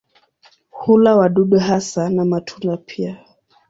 Hula 0.69 1.15
wadudu 1.15 1.59
hasa 1.59 2.09
na 2.09 2.25
matunda 2.25 2.77
pia. 2.77 3.25